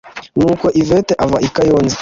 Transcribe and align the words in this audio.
nuko 0.37 0.65
yvette 0.81 1.13
ava 1.23 1.37
i 1.47 1.49
kayonza, 1.55 1.89